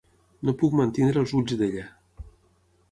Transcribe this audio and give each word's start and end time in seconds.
No 0.47 0.55
puc 0.61 0.73
mantenir 0.79 1.21
els 1.23 1.37
ulls 1.41 1.57
d'ella. 1.61 1.87